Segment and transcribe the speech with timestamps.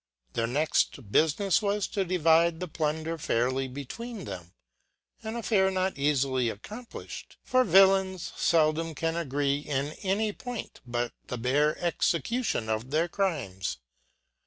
[0.33, 4.51] Their next bufinefs was to divide the plunder fairly between them
[5.21, 11.13] j an affair not eafily accompliflied; for vnllains feldom can agree in any point, but
[11.27, 13.77] the bare execution of their crimes.